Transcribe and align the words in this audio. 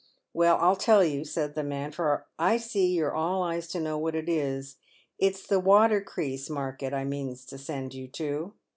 Well, 0.33 0.57
I'll 0.59 0.77
tell 0.77 1.03
you," 1.03 1.23
said 1.23 1.53
the 1.53 1.61
man," 1.63 1.91
for 1.91 2.25
I 2.39 2.57
see 2.57 2.87
you're 2.87 3.13
all 3.13 3.43
eyes 3.43 3.67
to 3.67 3.79
know 3.79 3.99
what 3.99 4.15
it 4.15 4.27
is,— 4.27 4.77
it's 5.19 5.45
the 5.45 5.59
water 5.59 6.01
crease 6.01 6.49
market 6.49 6.91
I 6.91 7.03
means 7.05 7.45
to 7.45 7.59
send 7.59 7.93
you 7.93 8.07
to. 8.07 8.53